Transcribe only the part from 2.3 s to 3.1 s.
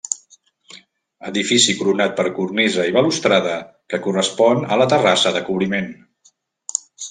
cornisa i